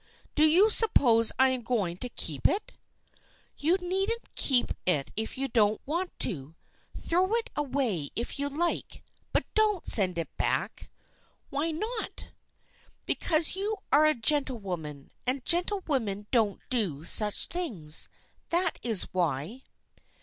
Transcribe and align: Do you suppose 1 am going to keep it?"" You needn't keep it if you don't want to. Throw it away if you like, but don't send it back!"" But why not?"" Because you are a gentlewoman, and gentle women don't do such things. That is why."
Do 0.33 0.45
you 0.45 0.71
suppose 0.71 1.29
1 1.37 1.51
am 1.51 1.61
going 1.61 1.95
to 1.97 2.09
keep 2.09 2.47
it?"" 2.47 2.73
You 3.59 3.75
needn't 3.77 4.35
keep 4.35 4.71
it 4.87 5.11
if 5.15 5.37
you 5.37 5.47
don't 5.47 5.79
want 5.85 6.09
to. 6.21 6.55
Throw 6.97 7.31
it 7.35 7.51
away 7.55 8.09
if 8.15 8.39
you 8.39 8.49
like, 8.49 9.03
but 9.31 9.45
don't 9.53 9.85
send 9.85 10.17
it 10.17 10.35
back!"" 10.37 10.89
But 11.51 11.55
why 11.55 11.69
not?"" 11.69 12.31
Because 13.05 13.55
you 13.55 13.77
are 13.91 14.07
a 14.07 14.15
gentlewoman, 14.15 15.11
and 15.27 15.45
gentle 15.45 15.83
women 15.85 16.25
don't 16.31 16.61
do 16.71 17.03
such 17.03 17.45
things. 17.45 18.09
That 18.49 18.79
is 18.81 19.03
why." 19.11 19.61